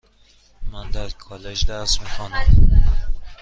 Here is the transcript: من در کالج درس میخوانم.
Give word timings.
من 0.71 0.89
در 0.89 1.09
کالج 1.09 1.65
درس 1.67 2.01
میخوانم. 2.01 2.45